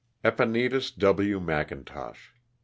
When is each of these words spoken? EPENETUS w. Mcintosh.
EPENETUS 0.23 0.89
w. 0.97 1.39
Mcintosh. 1.39 2.31